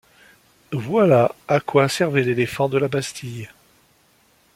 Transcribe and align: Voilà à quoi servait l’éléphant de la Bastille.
Voilà 0.73 1.35
à 1.47 1.59
quoi 1.59 1.87
servait 1.87 2.23
l’éléphant 2.23 2.67
de 2.67 2.79
la 2.79 2.87
Bastille. 2.87 3.47